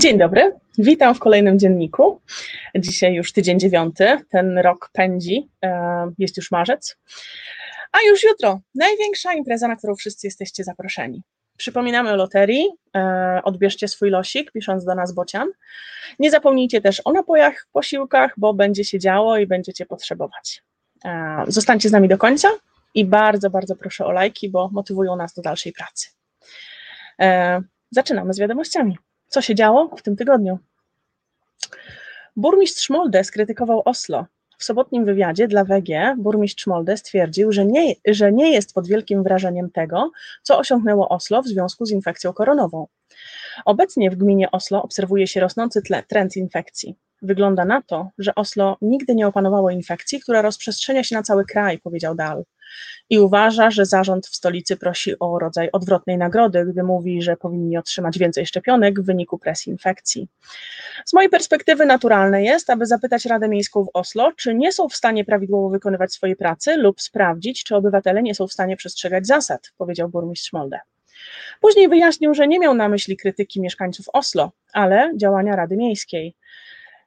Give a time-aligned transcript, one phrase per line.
[0.00, 2.20] Dzień dobry, witam w kolejnym dzienniku.
[2.74, 6.96] Dzisiaj już tydzień dziewiąty, ten rok pędzi, e, jest już marzec.
[7.92, 11.22] A już jutro największa impreza, na którą wszyscy jesteście zaproszeni.
[11.56, 15.48] Przypominamy o loterii, e, odbierzcie swój losik, pisząc do nas bocian.
[16.18, 20.62] Nie zapomnijcie też o napojach, posiłkach, bo będzie się działo i będziecie potrzebować.
[21.04, 22.48] E, zostańcie z nami do końca
[22.94, 26.08] i bardzo, bardzo proszę o lajki, bo motywują nas do dalszej pracy.
[27.90, 28.96] Zaczynamy z wiadomościami.
[29.30, 30.58] Co się działo w tym tygodniu?
[32.36, 34.26] Burmistrz Molde skrytykował Oslo.
[34.58, 39.22] W sobotnim wywiadzie dla WG burmistrz Molde stwierdził, że nie, że nie jest pod wielkim
[39.22, 40.10] wrażeniem tego,
[40.42, 42.86] co osiągnęło Oslo w związku z infekcją koronową.
[43.64, 46.96] Obecnie w gminie Oslo obserwuje się rosnący tle, trend infekcji.
[47.22, 51.78] Wygląda na to, że Oslo nigdy nie opanowało infekcji, która rozprzestrzenia się na cały kraj,
[51.78, 52.44] powiedział Dal
[53.10, 57.76] i uważa, że zarząd w stolicy prosi o rodzaj odwrotnej nagrody, gdy mówi, że powinni
[57.76, 60.28] otrzymać więcej szczepionek w wyniku presji infekcji.
[61.04, 64.96] Z mojej perspektywy naturalne jest, aby zapytać Radę Miejską w Oslo, czy nie są w
[64.96, 69.72] stanie prawidłowo wykonywać swojej pracy lub sprawdzić, czy obywatele nie są w stanie przestrzegać zasad,
[69.78, 70.80] powiedział burmistrz Molde.
[71.60, 76.36] Później wyjaśnił, że nie miał na myśli krytyki mieszkańców Oslo, ale działania Rady Miejskiej.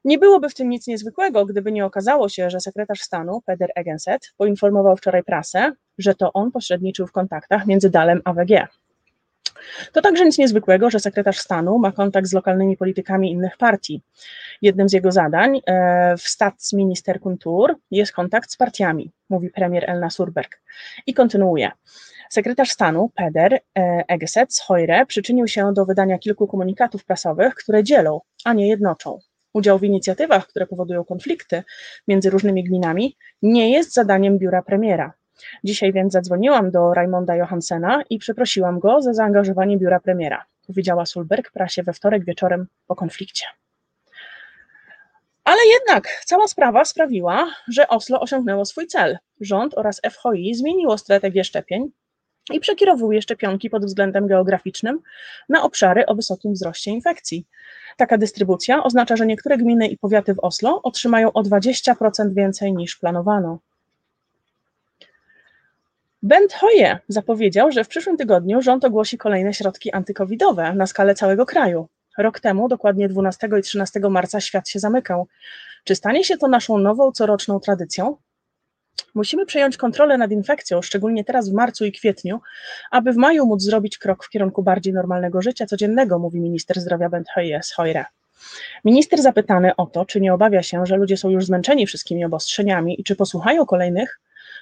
[0.06, 4.34] Nie byłoby w tym nic niezwykłego, gdyby nie okazało się, że sekretarz stanu Peder Egenset
[4.38, 8.68] poinformował wczoraj prasę, że to on pośredniczył w kontaktach między Dalem a WG.
[9.92, 14.02] To także nic niezwykłego, że sekretarz stanu ma kontakt z lokalnymi politykami innych partii.
[14.62, 20.10] Jednym z jego zadań e, w Staatsminister Kultur jest kontakt z partiami, mówi premier Elna
[20.10, 20.62] Surberg.
[21.08, 21.72] I kontynuuje.
[22.30, 23.60] Sekretarz stanu Peder e,
[24.08, 29.20] Egeset z Hojre przyczynił się do wydania kilku komunikatów prasowych, które dzielą, a nie jednoczą.
[29.54, 31.64] Udział w inicjatywach, które powodują konflikty
[32.08, 35.14] między różnymi gminami, nie jest zadaniem biura premiera.
[35.64, 41.52] Dzisiaj więc zadzwoniłam do Raimonda Johansena i przeprosiłam go za zaangażowanie biura premiera, powiedziała Sulberg
[41.52, 43.46] prasie we wtorek wieczorem po konflikcie.
[45.44, 49.18] Ale jednak cała sprawa sprawiła, że Oslo osiągnęło swój cel.
[49.42, 51.92] Rząd oraz FHI zmieniło strategię szczepień
[52.52, 55.00] i przekierowuje szczepionki pod względem geograficznym
[55.50, 57.46] na obszary o wysokim wzroście infekcji.
[57.98, 62.96] Taka dystrybucja oznacza, że niektóre gminy i powiaty w Oslo otrzymają o 20% więcej niż
[62.96, 63.60] planowano.
[66.24, 71.46] Bent Hoye zapowiedział, że w przyszłym tygodniu rząd ogłosi kolejne środki antykowidowe na skalę całego
[71.46, 71.88] kraju.
[72.18, 75.28] Rok temu, dokładnie 12 i 13 marca, świat się zamykał.
[75.84, 78.18] Czy stanie się to naszą nową coroczną tradycją?
[79.16, 82.40] Musimy przejąć kontrolę nad infekcją, szczególnie teraz w marcu i kwietniu,
[82.92, 87.10] aby w maju móc zrobić krok w kierunku bardziej normalnego życia codziennego, mówi minister zdrowia
[87.10, 87.28] Bent
[87.76, 88.06] Hoyre.
[88.86, 93.02] Minister zapytany o to, czy nie obawia się, że ludzie są już zmęczeni wszystkimi obostrzeniami
[93.02, 94.20] i czy posłuchają kolejnych,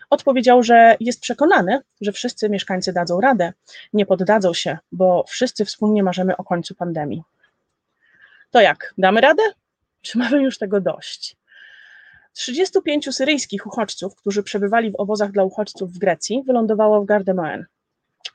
[0.09, 3.53] odpowiedział, że jest przekonany, że wszyscy mieszkańcy dadzą radę,
[3.94, 7.24] nie poddadzą się, bo wszyscy wspólnie marzymy o końcu pandemii.
[8.52, 9.44] To jak, damy radę?
[10.02, 11.36] Czy mamy już tego dość?
[12.34, 17.66] 35 syryjskich uchodźców, którzy przebywali w obozach dla uchodźców w Grecji, wylądowało w Gardemoen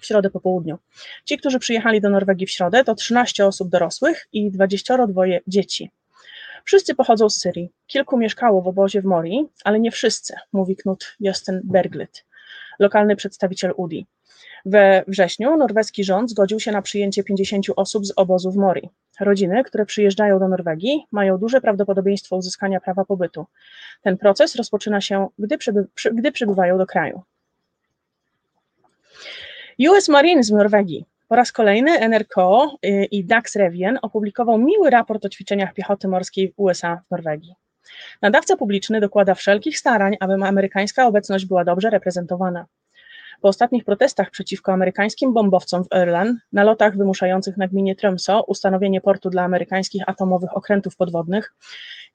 [0.01, 0.79] w środę po południu.
[1.25, 5.91] Ci, którzy przyjechali do Norwegii w środę, to 13 osób dorosłych i 22 dzieci.
[6.65, 7.71] Wszyscy pochodzą z Syrii.
[7.87, 12.25] Kilku mieszkało w obozie w Morii, ale nie wszyscy, mówi Knut Josten Berglit,
[12.78, 14.07] lokalny przedstawiciel UDI.
[14.65, 18.91] We wrześniu norweski rząd zgodził się na przyjęcie 50 osób z obozu w Mori.
[19.21, 23.47] Rodziny, które przyjeżdżają do Norwegii, mają duże prawdopodobieństwo uzyskania prawa pobytu.
[24.03, 27.22] Ten proces rozpoczyna się, gdy, przyby, przy, gdy przybywają do kraju.
[29.91, 31.06] US Marines w Norwegii.
[31.28, 32.37] Po raz kolejny NRK
[32.84, 37.54] y, i Dax Revien opublikował miły raport o ćwiczeniach piechoty morskiej w USA w Norwegii.
[38.22, 42.66] Nadawca publiczny dokłada wszelkich starań, aby amerykańska obecność była dobrze reprezentowana.
[43.47, 49.31] Po ostatnich protestach przeciwko amerykańskim bombowcom w Irland, nalotach wymuszających na gminie Tromso ustanowienie portu
[49.31, 51.54] dla amerykańskich atomowych okrętów podwodnych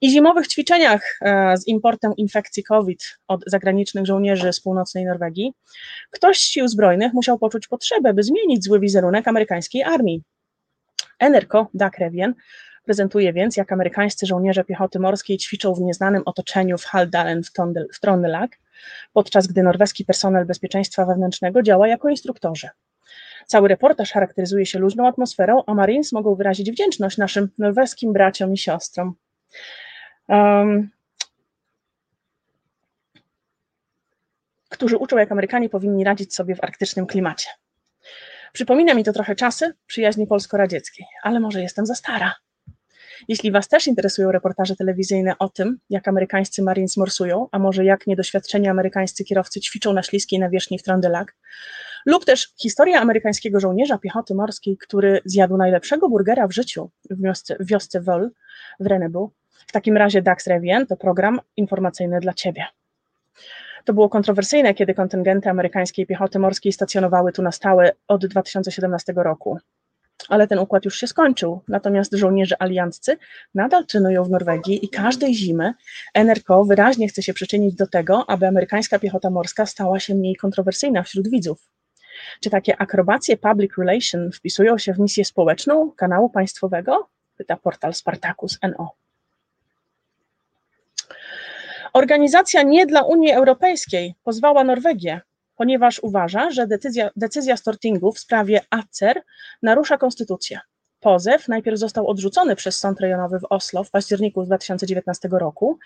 [0.01, 5.53] i zimowych ćwiczeniach e, z importem infekcji COVID od zagranicznych żołnierzy z północnej Norwegii,
[6.09, 10.23] ktoś z sił zbrojnych musiał poczuć potrzebę, by zmienić zły wizerunek amerykańskiej armii.
[11.19, 12.33] Enerko Dakrevien
[12.91, 17.41] prezentuje więc, jak amerykańscy żołnierze piechoty morskiej ćwiczą w nieznanym otoczeniu w Haldalen
[17.93, 18.47] w Trøndelag,
[19.13, 22.69] podczas gdy norweski personel bezpieczeństwa wewnętrznego działa jako instruktorzy.
[23.47, 28.57] Cały reportaż charakteryzuje się luźną atmosferą, a Marines mogą wyrazić wdzięczność naszym norweskim braciom i
[28.57, 29.15] siostrom.
[30.27, 30.89] Um,
[34.69, 37.49] którzy uczą, jak Amerykanie powinni radzić sobie w arktycznym klimacie.
[38.53, 42.35] Przypomina mi to trochę czasy przyjaźni polsko-radzieckiej, ale może jestem za stara.
[43.27, 48.07] Jeśli Was też interesują reportaże telewizyjne o tym, jak amerykańscy Marines morsują, a może jak
[48.07, 51.35] niedoświadczeni amerykańscy kierowcy ćwiczą na śliskiej nawierzchni w Trondelag,
[52.05, 57.55] Lub też historia amerykańskiego żołnierza piechoty morskiej, który zjadł najlepszego burgera w życiu w wiosce,
[57.59, 58.31] w wiosce Vol
[58.79, 59.31] w Renebu.
[59.67, 62.65] W takim razie Dax Revien to program informacyjny dla Ciebie.
[63.85, 69.57] To było kontrowersyjne, kiedy kontyngenty amerykańskiej piechoty morskiej stacjonowały tu na stałe od 2017 roku.
[70.29, 73.17] Ale ten układ już się skończył, natomiast żołnierze alianccy
[73.55, 75.73] nadal trenują w Norwegii i każdej zimy
[76.13, 81.03] NRK wyraźnie chce się przyczynić do tego, aby amerykańska piechota morska stała się mniej kontrowersyjna
[81.03, 81.69] wśród widzów.
[82.39, 87.07] Czy takie akrobacje public relation wpisują się w misję społeczną kanału państwowego?
[87.37, 88.91] Pyta portal Spartacus NO.
[91.93, 95.21] Organizacja nie dla Unii Europejskiej pozwała Norwegię,
[95.61, 99.21] ponieważ uważa, że decyzja, decyzja Stortingu w sprawie ACER
[99.63, 100.59] narusza konstytucję.
[100.99, 105.79] Pozew najpierw został odrzucony przez Sąd Rejonowy w Oslo w październiku 2019 roku,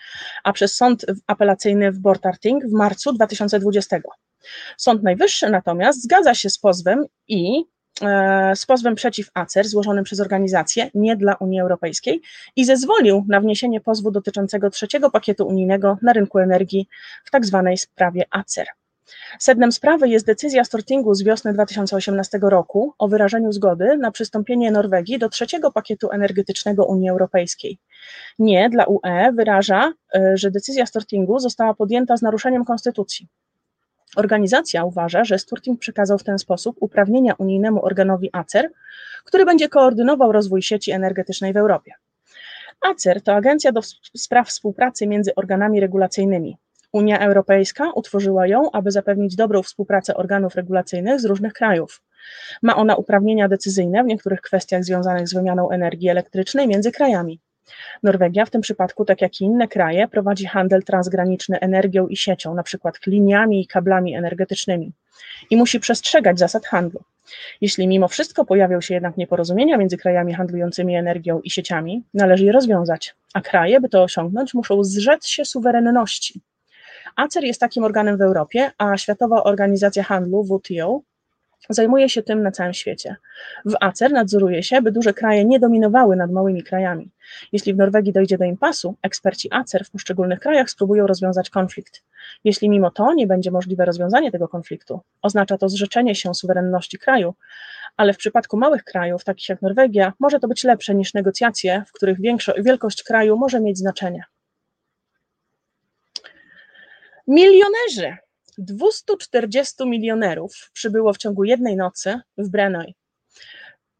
[0.44, 4.00] a przez Sąd Apelacyjny w Bortarting w marcu 2020.
[4.76, 7.64] Sąd Najwyższy natomiast zgadza się z pozwem i
[8.02, 12.22] e, z pozwem przeciw ACER złożonym przez organizację nie dla Unii Europejskiej
[12.56, 16.88] i zezwolił na wniesienie pozwu dotyczącego trzeciego pakietu unijnego na rynku energii
[17.24, 18.66] w tak zwanej sprawie ACER.
[19.38, 25.18] Sednem sprawy jest decyzja Stortingu z wiosny 2018 roku o wyrażeniu zgody na przystąpienie Norwegii
[25.18, 27.78] do trzeciego pakietu energetycznego Unii Europejskiej.
[28.38, 33.28] Nie dla UE wyraża, e, że decyzja Stortingu została podjęta z naruszeniem konstytucji.
[34.16, 38.70] Organizacja uważa, że Storting przekazał w ten sposób uprawnienia unijnemu organowi ACER,
[39.24, 41.92] który będzie koordynował rozwój sieci energetycznej w Europie.
[42.80, 43.80] ACER to agencja do
[44.16, 46.56] spraw współpracy między organami regulacyjnymi.
[46.96, 52.02] Unia Europejska utworzyła ją, aby zapewnić dobrą współpracę organów regulacyjnych z różnych krajów.
[52.62, 57.40] Ma ona uprawnienia decyzyjne w niektórych kwestiach związanych z wymianą energii elektrycznej między krajami.
[58.02, 62.54] Norwegia w tym przypadku, tak jak i inne kraje, prowadzi handel transgraniczny energią i siecią,
[62.62, 64.92] przykład liniami i kablami energetycznymi
[65.50, 67.00] i musi przestrzegać zasad handlu.
[67.60, 72.52] Jeśli mimo wszystko pojawią się jednak nieporozumienia między krajami handlującymi energią i sieciami, należy je
[72.52, 76.40] rozwiązać, a kraje, by to osiągnąć, muszą zrzec się suwerenności.
[77.16, 81.00] ACER jest takim organem w Europie, a Światowa Organizacja Handlu, WTO,
[81.70, 83.16] zajmuje się tym na całym świecie.
[83.64, 87.10] W ACER nadzoruje się, by duże kraje nie dominowały nad małymi krajami.
[87.52, 92.02] Jeśli w Norwegii dojdzie do impasu, eksperci ACER w poszczególnych krajach spróbują rozwiązać konflikt.
[92.44, 97.34] Jeśli mimo to nie będzie możliwe rozwiązanie tego konfliktu, oznacza to zrzeczenie się suwerenności kraju,
[97.96, 101.92] ale w przypadku małych krajów, takich jak Norwegia, może to być lepsze niż negocjacje, w
[101.92, 102.18] których
[102.58, 104.24] wielkość kraju może mieć znaczenie.
[107.28, 108.16] Milionerzy
[108.58, 112.92] 240 milionerów przybyło w ciągu jednej nocy w Brenoy.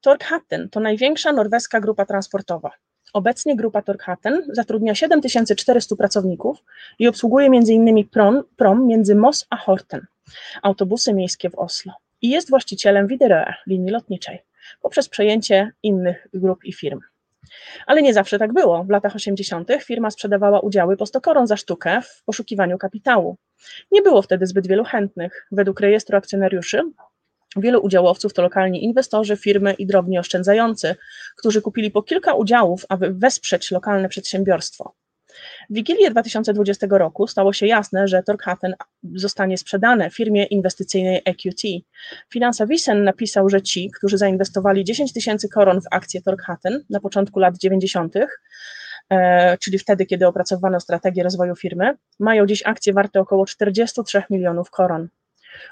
[0.01, 2.71] Torkhatten to największa norweska grupa transportowa.
[3.13, 6.59] Obecnie grupa Torkhatten zatrudnia 7400 pracowników
[6.99, 8.09] i obsługuje m.in.
[8.09, 10.07] prom, prom między Moss a Horten,
[10.63, 11.93] autobusy miejskie w Oslo
[12.23, 14.39] i jest właścicielem Widerøe, linii lotniczej,
[14.81, 17.01] poprzez przejęcie innych grup i firm.
[17.87, 18.85] Ale nie zawsze tak było.
[18.85, 19.69] W latach 80.
[19.85, 23.37] firma sprzedawała udziały po 100 koron za sztukę w poszukiwaniu kapitału.
[23.93, 25.47] Nie było wtedy zbyt wielu chętnych.
[25.53, 26.83] Według rejestru akcjonariuszy
[27.57, 30.97] Wielu udziałowców to lokalni inwestorzy, firmy i drobni oszczędzający,
[31.37, 34.95] którzy kupili po kilka udziałów, aby wesprzeć lokalne przedsiębiorstwo.
[35.71, 38.75] W Wigilię 2020 roku stało się jasne, że Torkhatten
[39.15, 41.63] zostanie sprzedane firmie inwestycyjnej EQT.
[42.33, 47.41] Finansa Wiesen napisał, że ci, którzy zainwestowali 10 tysięcy koron w akcje Torkhatten na początku
[47.41, 48.15] lat 90.,
[49.11, 54.71] e, czyli wtedy, kiedy opracowano strategię rozwoju firmy, mają dziś akcje warte około 43 milionów
[54.71, 55.09] koron.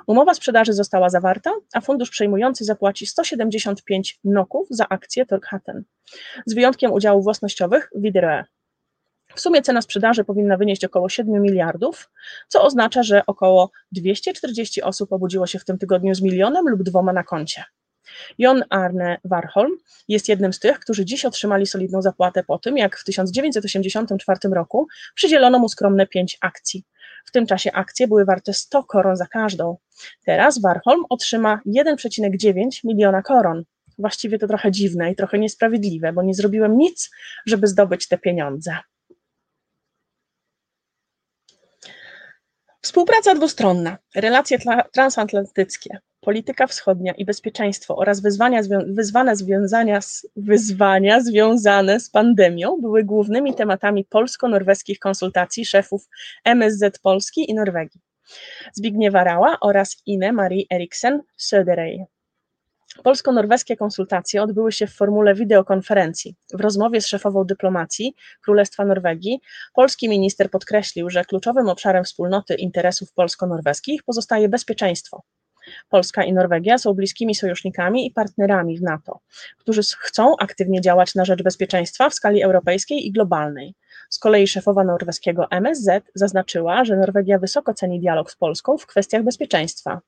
[0.07, 5.85] Umowa sprzedaży została zawarta, a fundusz przejmujący zapłaci 175 noków za akcje Torkhatten,
[6.47, 8.45] z wyjątkiem udziałów własnościowych Widerøe.
[9.35, 12.11] W sumie cena sprzedaży powinna wynieść około 7 miliardów,
[12.49, 17.13] co oznacza, że około 240 osób obudziło się w tym tygodniu z milionem lub dwoma
[17.13, 17.65] na koncie.
[18.39, 19.73] Jon Arne Warholm
[20.09, 24.87] jest jednym z tych, którzy dziś otrzymali solidną zapłatę po tym, jak w 1984 roku
[25.15, 26.85] przydzielono mu skromne 5 akcji.
[27.25, 29.77] W tym czasie akcje były warte 100 koron za każdą.
[30.27, 33.65] Teraz Warholm otrzyma 1,9 miliona koron.
[33.99, 37.11] Właściwie to trochę dziwne i trochę niesprawiedliwe, bo nie zrobiłem nic,
[37.47, 38.77] żeby zdobyć te pieniądze.
[42.85, 44.59] Współpraca dwustronna, relacje
[44.93, 53.05] transatlantyckie, polityka wschodnia i bezpieczeństwo oraz wyzwania, wyzwania, związania z, wyzwania związane z pandemią były
[53.05, 56.09] głównymi tematami polsko-norweskich konsultacji szefów
[56.45, 58.01] MSZ Polski i Norwegii.
[58.73, 62.05] Zbigniewa Rała oraz Ine Marie Eriksen Söderey.
[63.03, 66.35] Polsko-norweskie konsultacje odbyły się w formule wideokonferencji.
[66.55, 69.41] W rozmowie z szefową dyplomacji Królestwa Norwegii
[69.75, 75.23] polski minister podkreślił, że kluczowym obszarem wspólnoty interesów polsko-norweskich pozostaje bezpieczeństwo.
[75.89, 79.21] Polska i Norwegia są bliskimi sojusznikami i partnerami w NATO,
[79.59, 83.75] którzy chcą aktywnie działać na rzecz bezpieczeństwa w skali europejskiej i globalnej.
[84.11, 89.23] Z kolei szefowa norweskiego MSZ zaznaczyła, że Norwegia wysoko ceni dialog z Polską w kwestiach
[89.23, 90.01] bezpieczeństwa.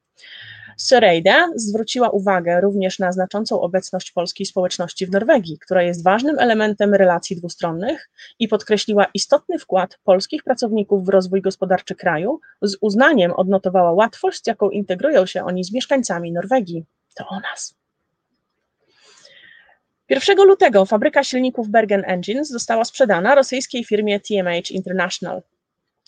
[0.76, 6.94] Søreide zwróciła uwagę również na znaczącą obecność polskiej społeczności w Norwegii, która jest ważnym elementem
[6.94, 13.92] relacji dwustronnych i podkreśliła istotny wkład polskich pracowników w rozwój gospodarczy kraju, z uznaniem odnotowała
[13.92, 16.84] łatwość, z jaką integrują się oni z mieszkańcami Norwegii.
[17.14, 17.74] To o nas.
[20.08, 25.42] 1 lutego fabryka silników Bergen Engines została sprzedana rosyjskiej firmie TMH International.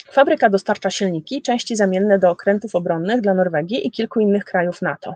[0.04, 5.14] Fabryka dostarcza silniki, części zamienne do okrętów obronnych dla Norwegii i kilku innych krajów NATO.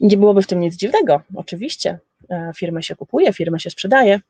[0.00, 1.98] Nie byłoby w tym nic dziwnego, oczywiście.
[2.30, 4.20] E, firmy się kupuje, firmy się sprzedaje.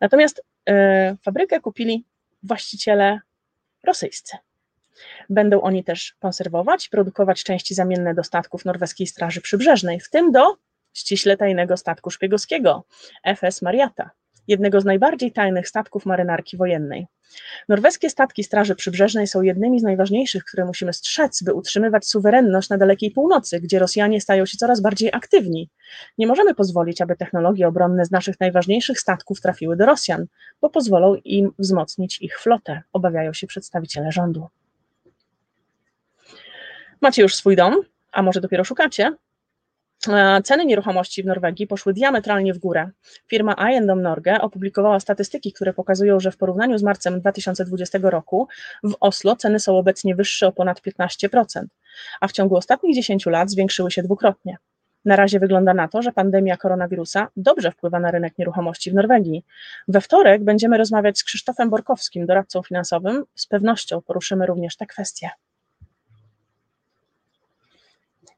[0.00, 2.04] Natomiast e, fabrykę kupili
[2.42, 3.20] właściciele
[3.84, 4.36] rosyjscy.
[5.30, 10.56] Będą oni też konserwować, produkować części zamienne do statków norweskiej Straży Przybrzeżnej, w tym do
[10.92, 12.84] ściśle tajnego statku szpiegowskiego
[13.36, 14.10] FS Mariata,
[14.48, 17.06] jednego z najbardziej tajnych statków marynarki wojennej.
[17.68, 22.78] Norweskie statki Straży Przybrzeżnej są jednymi z najważniejszych, które musimy strzec, by utrzymywać suwerenność na
[22.78, 25.70] dalekiej północy, gdzie Rosjanie stają się coraz bardziej aktywni.
[26.18, 30.26] Nie możemy pozwolić, aby technologie obronne z naszych najważniejszych statków trafiły do Rosjan,
[30.60, 34.46] bo pozwolą im wzmocnić ich flotę, obawiają się przedstawiciele rządu.
[37.00, 37.82] Macie już swój dom,
[38.12, 39.12] a może dopiero szukacie?
[40.08, 42.90] E, ceny nieruchomości w Norwegii poszły diametralnie w górę.
[43.26, 48.48] Firma Eiendom Norge opublikowała statystyki, które pokazują, że w porównaniu z marcem 2020 roku
[48.82, 51.64] w Oslo ceny są obecnie wyższe o ponad 15%,
[52.20, 54.56] a w ciągu ostatnich 10 lat zwiększyły się dwukrotnie.
[55.04, 59.44] Na razie wygląda na to, że pandemia koronawirusa dobrze wpływa na rynek nieruchomości w Norwegii.
[59.88, 63.24] We wtorek będziemy rozmawiać z Krzysztofem Borkowskim, doradcą finansowym.
[63.34, 65.30] Z pewnością poruszymy również te kwestie.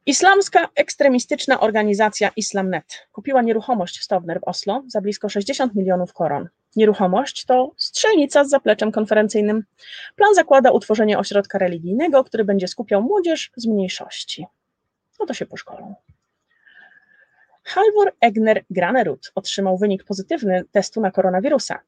[0.08, 6.48] Islamska ekstremistyczna organizacja Islamnet kupiła nieruchomość w Stovner w Oslo za blisko 60 milionów koron.
[6.76, 9.64] Nieruchomość to strzelnica z zapleczem konferencyjnym.
[10.16, 14.46] Plan zakłada utworzenie ośrodka religijnego, który będzie skupiał młodzież z mniejszości.
[15.20, 15.94] No to się poszkolą.
[17.62, 21.78] Halvor Egner Granerud otrzymał wynik pozytywny testu na koronawirusa.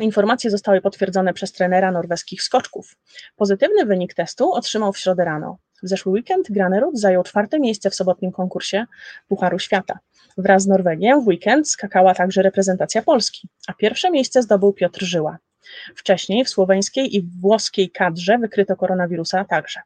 [0.00, 2.96] Informacje zostały potwierdzone przez trenera norweskich skoczków.
[3.36, 5.58] Pozytywny wynik testu otrzymał w środę rano.
[5.82, 8.86] W zeszły weekend Granerud zajął czwarte miejsce w sobotnim konkursie
[9.28, 9.98] Pucharu Świata.
[10.38, 15.38] Wraz z Norwegią w weekend skakała także reprezentacja Polski, a pierwsze miejsce zdobył Piotr Żyła.
[15.96, 19.80] Wcześniej w słoweńskiej i włoskiej kadrze wykryto koronawirusa także.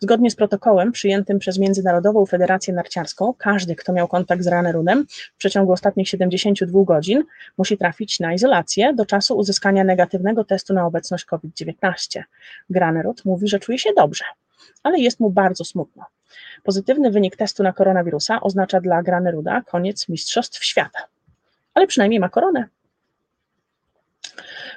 [0.00, 5.36] Zgodnie z protokołem przyjętym przez Międzynarodową Federację Narciarską, każdy, kto miał kontakt z Granerudem w
[5.38, 7.24] przeciągu ostatnich 72 godzin,
[7.58, 12.22] musi trafić na izolację do czasu uzyskania negatywnego testu na obecność COVID-19.
[12.70, 14.24] Granerud mówi, że czuje się dobrze
[14.82, 16.04] ale jest mu bardzo smutno.
[16.62, 20.98] Pozytywny wynik testu na koronawirusa oznacza dla Graneruda koniec Mistrzostw Świata,
[21.74, 22.68] ale przynajmniej ma koronę.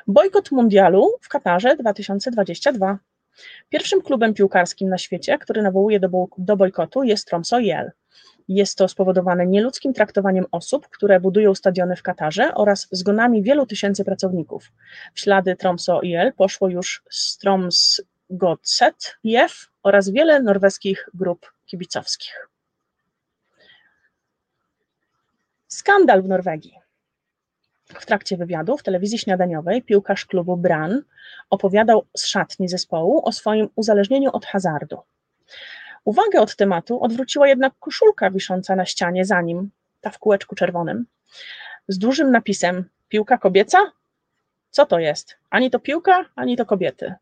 [0.08, 3.00] Bojkot mundialu w Katarze 2022.
[3.70, 7.92] Pierwszym klubem piłkarskim na świecie, który nawołuje do, do bojkotu jest Tromso IL.
[8.48, 14.06] Jest to spowodowane nieludzkim traktowaniem osób, które budują stadiony w Katarze oraz zgonami wielu tysięcy
[14.06, 14.72] pracowników.
[15.14, 19.18] W ślady Tromso IL poszło już Stroms Godset,
[19.86, 22.50] oraz wiele norweskich grup kibicowskich.
[25.68, 26.80] Skandal w Norwegii.
[27.86, 31.04] W trakcie wywiadu w telewizji śniadaniowej piłkarz klubu Bran
[31.50, 34.98] opowiadał z szatni zespołu o swoim uzależnieniu od hazardu.
[36.04, 39.70] Uwagę od tematu odwróciła jednak koszulka wisząca na ścianie za nim,
[40.02, 41.06] ta w kółeczku czerwonym,
[41.88, 43.92] z dużym napisem piłka kobieca?
[44.70, 45.38] Co to jest?
[45.50, 47.16] Ani to piłka, ani to kobiety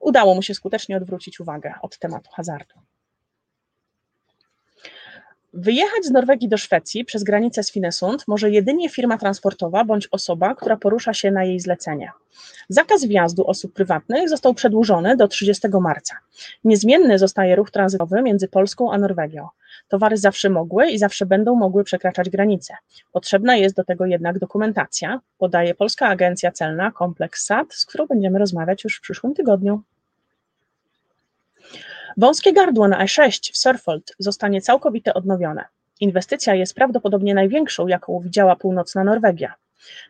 [0.00, 2.74] udało mu się skutecznie odwrócić uwagę od tematu hazardu.
[5.52, 10.54] Wyjechać z Norwegii do Szwecji przez granicę z Finesund może jedynie firma transportowa bądź osoba,
[10.54, 12.10] która porusza się na jej zlecenie.
[12.68, 16.16] Zakaz wjazdu osób prywatnych został przedłużony do 30 marca.
[16.64, 19.48] Niezmienny zostaje ruch tranzytowy między Polską a Norwegią.
[19.88, 22.74] Towary zawsze mogły i zawsze będą mogły przekraczać granice.
[23.12, 28.38] Potrzebna jest do tego jednak dokumentacja, podaje Polska Agencja Celna Kompleks SAT, z którą będziemy
[28.38, 29.82] rozmawiać już w przyszłym tygodniu.
[32.16, 35.64] Wąskie gardło na E6 w Sörfold zostanie całkowicie odnowione.
[36.00, 39.54] Inwestycja jest prawdopodobnie największą, jaką widziała północna Norwegia.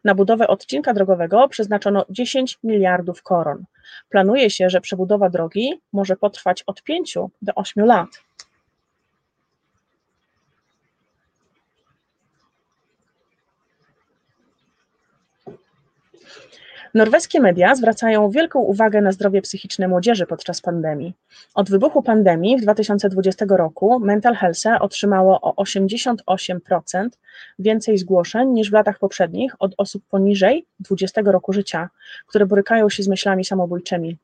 [0.05, 3.65] Na budowę odcinka drogowego przeznaczono 10 miliardów koron.
[4.09, 8.09] Planuje się, że przebudowa drogi może potrwać od 5 do 8 lat.
[16.95, 21.15] Norweskie media zwracają wielką uwagę na zdrowie psychiczne młodzieży podczas pandemii.
[21.55, 27.09] Od wybuchu pandemii w 2020 roku Mental Health otrzymało o 88%
[27.59, 31.91] więcej zgłoszeń niż w latach poprzednich od osób poniżej 20 roku życia,
[32.27, 34.17] które borykają się z myślami samobójczymi.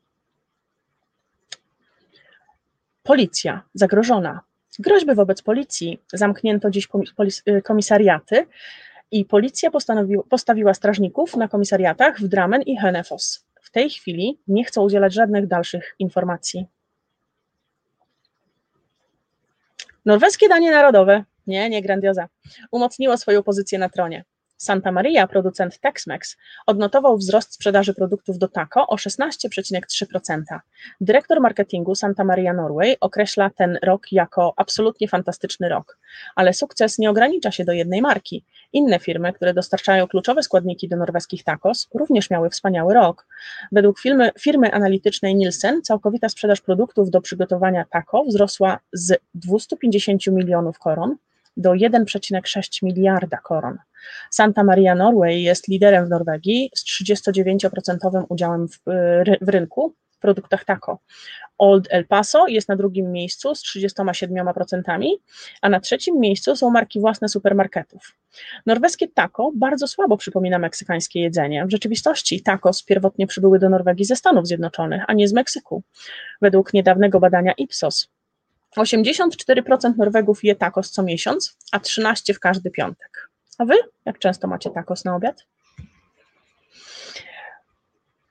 [3.03, 4.41] Policja zagrożona.
[4.79, 6.01] Groźby wobec policji.
[6.13, 6.89] Zamknięto dziś
[7.65, 8.47] komisariaty
[9.11, 9.71] i policja
[10.31, 13.47] postawiła strażników na komisariatach w Dramen i Henefos.
[13.63, 16.67] W tej chwili nie chcą udzielać żadnych dalszych informacji.
[20.05, 22.29] Norweskie danie narodowe, nie, nie grandioza,
[22.71, 24.25] umocniło swoją pozycję na tronie.
[24.57, 26.37] Santa Maria, producent Tex-Mex,
[26.67, 30.43] odnotował wzrost sprzedaży produktów do taco o 16,3%.
[31.01, 35.99] Dyrektor marketingu Santa Maria Norway określa ten rok jako absolutnie fantastyczny rok,
[36.35, 38.45] ale sukces nie ogranicza się do jednej marki.
[38.73, 43.27] Inne firmy, które dostarczają kluczowe składniki do norweskich tacos, również miały wspaniały rok.
[43.73, 50.79] Według firmy, firmy analitycznej Nielsen całkowita sprzedaż produktów do przygotowania taco wzrosła z 250 milionów
[50.79, 51.17] koron
[51.57, 53.79] do 1,6 miliarda koron.
[54.31, 58.79] Santa Maria Norway jest liderem w Norwegii z 39% udziałem w,
[59.41, 60.99] w rynku w produktach taco.
[61.59, 64.83] Old El Paso jest na drugim miejscu z 37%,
[65.63, 68.17] a na trzecim miejscu są marki własne supermarketów.
[68.67, 71.67] Norweskie taco bardzo słabo przypomina meksykańskie jedzenie.
[71.67, 75.83] W rzeczywistości tacos pierwotnie przybyły do Norwegii ze Stanów Zjednoczonych, a nie z Meksyku.
[76.43, 78.09] Według niedawnego badania Ipsos
[78.77, 83.31] 84% Norwegów je tacos co miesiąc, a 13 w każdy piątek.
[83.59, 83.75] A wy?
[84.05, 85.47] Jak często macie tacos na obiad?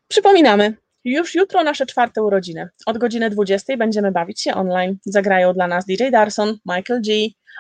[0.08, 2.70] Przypominamy, już jutro nasze czwarte urodziny.
[2.86, 4.98] Od godziny 20 będziemy bawić się online.
[5.05, 7.15] Zagrają dla nas DJ Darson, Michael G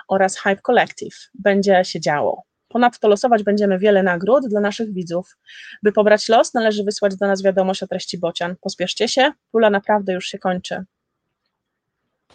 [0.07, 1.15] oraz Hype Collective.
[1.33, 2.43] Będzie się działo.
[2.67, 5.37] Ponadto losować będziemy wiele nagród dla naszych widzów.
[5.83, 8.55] By pobrać los, należy wysłać do nas wiadomość o treści bocian.
[8.61, 10.85] Pospieszcie się, pula naprawdę już się kończy.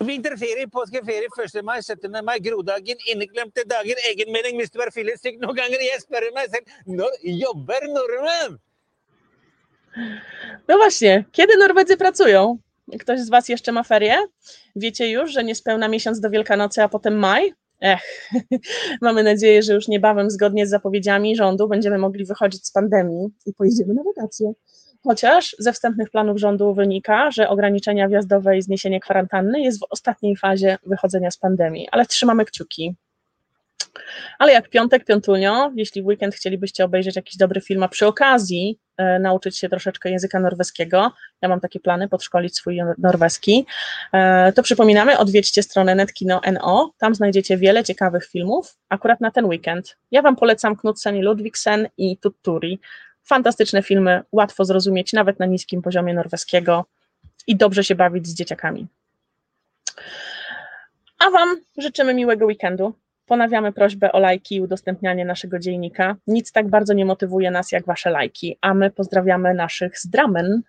[0.01, 1.65] Vinterferie, påskeferie, 1.
[1.65, 2.23] mai, 17.
[2.23, 4.79] mai, grodagen, inneklemte dager, egenmelding, Mr.
[4.85, 5.83] Perfille, stykk noen ganger.
[5.85, 8.59] Jeg spør meg selv, når jobber nordmenn?
[10.69, 12.59] No właśnie, kiedy Norwedzy pracują?
[13.01, 14.17] Ktoś z Was jeszcze ma ferie?
[14.77, 17.53] Wiecie już, że niespełna miesiąc do Wielkanocy, a potem maj?
[17.81, 18.31] Ech,
[19.03, 23.53] mamy nadzieję, że już niebawem, zgodnie z zapowiedziami rządu, będziemy mogli wychodzić z pandemii i
[23.55, 24.53] pojedziemy na wakacje.
[25.05, 30.37] Chociaż ze wstępnych planów rządu wynika, że ograniczenia wjazdowe i zniesienie kwarantanny jest w ostatniej
[30.37, 32.95] fazie wychodzenia z pandemii, ale trzymamy kciuki.
[34.39, 38.79] Ale jak piątek, piątunio, jeśli w weekend chcielibyście obejrzeć jakiś dobry film, a przy okazji
[38.97, 43.67] e, nauczyć się troszeczkę języka norweskiego, ja mam takie plany, podszkolić swój norweski,
[44.13, 49.97] e, to przypominamy, odwiedźcie stronę netkino.no, tam znajdziecie wiele ciekawych filmów, akurat na ten weekend.
[50.11, 52.81] Ja Wam polecam Knudsen i Ludwigsen i Tutturi,
[53.23, 56.85] Fantastyczne filmy, łatwo zrozumieć nawet na niskim poziomie norweskiego
[57.47, 58.87] i dobrze się bawić z dzieciakami.
[61.19, 62.95] A Wam życzymy miłego weekendu.
[63.27, 66.17] Ponawiamy prośbę o lajki i udostępnianie naszego dziennika.
[66.27, 70.63] Nic tak bardzo nie motywuje nas jak Wasze lajki, a my pozdrawiamy naszych z Dramen.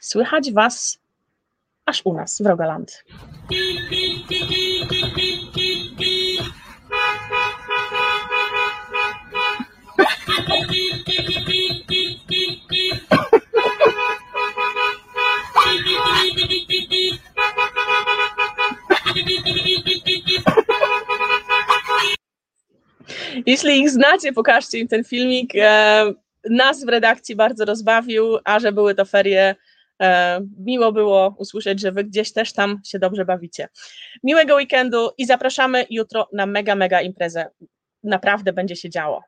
[0.00, 0.98] Słychać Was
[1.86, 3.04] aż u nas w Rogaland.
[23.48, 25.52] Jeśli ich znacie, pokażcie im ten filmik.
[25.54, 26.12] E,
[26.50, 29.54] nas w redakcji bardzo rozbawił, a że były to ferie,
[30.02, 33.68] e, miło było usłyszeć, że wy gdzieś też tam się dobrze bawicie.
[34.22, 37.50] Miłego weekendu i zapraszamy jutro na mega, mega imprezę.
[38.02, 39.22] Naprawdę będzie się działo.